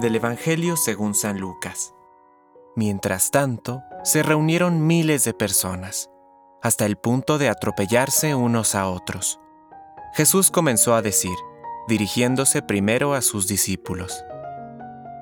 [0.00, 1.94] del Evangelio según San Lucas.
[2.76, 6.10] Mientras tanto, se reunieron miles de personas,
[6.62, 9.40] hasta el punto de atropellarse unos a otros.
[10.14, 11.36] Jesús comenzó a decir,
[11.88, 14.24] dirigiéndose primero a sus discípulos,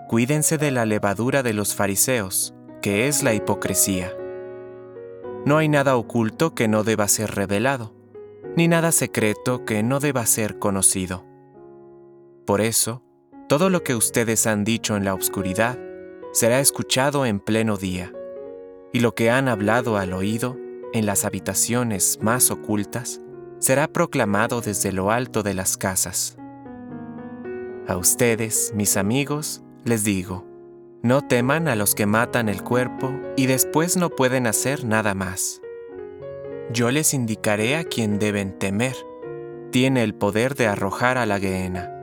[0.08, 4.16] Cuídense de la levadura de los fariseos, que es la hipocresía.
[5.44, 7.94] No hay nada oculto que no deba ser revelado,
[8.56, 11.26] ni nada secreto que no deba ser conocido.
[12.46, 13.02] Por eso,
[13.48, 15.78] todo lo que ustedes han dicho en la oscuridad
[16.32, 18.12] será escuchado en pleno día,
[18.92, 20.58] y lo que han hablado al oído
[20.92, 23.22] en las habitaciones más ocultas
[23.58, 26.36] será proclamado desde lo alto de las casas.
[27.86, 30.44] A ustedes, mis amigos, les digo,
[31.02, 35.62] no teman a los que matan el cuerpo y después no pueden hacer nada más.
[36.70, 38.94] Yo les indicaré a quien deben temer.
[39.70, 41.97] Tiene el poder de arrojar a la gehenna.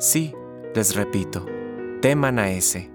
[0.00, 0.34] Sí,
[0.74, 1.44] les repito,
[2.00, 2.90] teman a ese.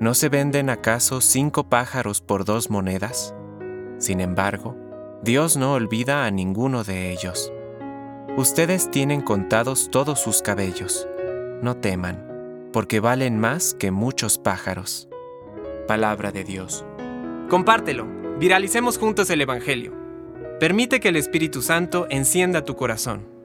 [0.00, 3.36] ¿No se venden acaso cinco pájaros por dos monedas?
[3.98, 4.76] Sin embargo,
[5.22, 7.52] Dios no olvida a ninguno de ellos.
[8.36, 11.06] Ustedes tienen contados todos sus cabellos.
[11.62, 12.26] No teman
[12.72, 15.08] porque valen más que muchos pájaros.
[15.86, 16.84] Palabra de Dios.
[17.48, 18.08] Compártelo,
[18.40, 19.92] viralicemos juntos el Evangelio.
[20.58, 23.39] Permite que el Espíritu Santo encienda tu corazón.